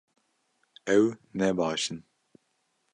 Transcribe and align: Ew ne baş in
Ew 0.95 1.05
ne 1.37 1.47
baş 1.57 1.83
in 1.91 1.99